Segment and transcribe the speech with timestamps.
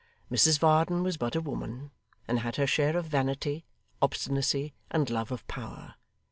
[0.31, 1.91] Mrs Varden was but a woman,
[2.27, 3.65] and had her share of vanity,
[4.01, 5.93] obstinacy, and love of power.